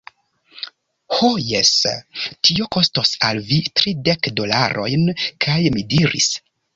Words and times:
Ho 1.17 1.27
jes, 1.49 1.73
tio 2.47 2.67
kostos 2.77 3.11
al 3.29 3.41
vi 3.53 3.59
tridek 3.81 4.31
dolarojn. 4.41 5.05
kaj 5.47 5.59
mi 5.77 5.85
diris: 5.97 6.31